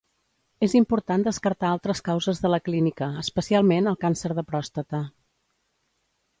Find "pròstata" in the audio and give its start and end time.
4.51-5.07